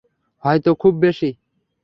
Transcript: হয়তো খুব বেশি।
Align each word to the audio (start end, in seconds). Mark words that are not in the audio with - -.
হয়তো 0.43 0.69
খুব 0.73 0.93
বেশি। 0.99 1.29